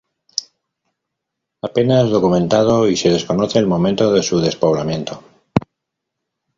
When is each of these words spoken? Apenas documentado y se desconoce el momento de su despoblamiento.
Apenas 1.61 2.09
documentado 2.09 2.87
y 2.89 2.97
se 2.97 3.09
desconoce 3.11 3.59
el 3.59 3.67
momento 3.67 4.11
de 4.11 4.23
su 4.23 4.39
despoblamiento. 4.39 5.23